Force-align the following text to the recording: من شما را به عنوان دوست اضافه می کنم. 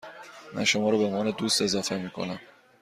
من 0.53 0.63
شما 0.65 0.89
را 0.89 0.97
به 0.97 1.03
عنوان 1.03 1.31
دوست 1.31 1.61
اضافه 1.61 1.97
می 1.97 2.09
کنم. 2.09 2.39